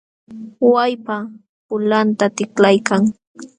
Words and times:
Wallpa 0.71 1.15
pulanta 1.67 2.25
tiklaykan. 2.37 3.01